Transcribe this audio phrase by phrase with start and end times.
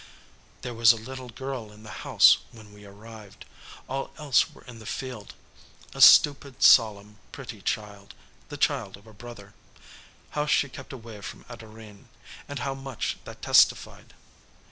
[0.63, 3.45] There was a little girl in the house when we arrived
[3.87, 5.35] all else were in the field
[5.93, 8.15] a stupid, solemn, pretty child,
[8.49, 9.53] the child of a brother.
[10.31, 12.09] How she kept away from Adorine,
[12.47, 14.15] and how much that testified!